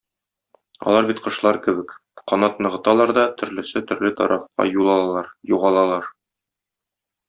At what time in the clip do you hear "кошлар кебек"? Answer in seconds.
1.27-1.93